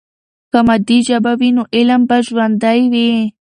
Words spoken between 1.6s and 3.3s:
علم به ژوندۍ وي.